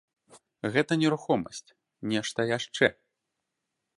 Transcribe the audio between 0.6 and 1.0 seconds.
Гэта